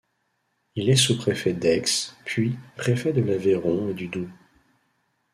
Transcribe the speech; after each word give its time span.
Il 0.73 0.89
est 0.89 0.95
sous-préfet 0.95 1.53
d'Aix, 1.53 1.83
puis 2.25 2.57
préfet 2.75 3.13
de 3.13 3.21
l'Aveyron 3.21 3.89
et 3.89 3.93
du 3.93 4.07
Doubs. 4.07 4.31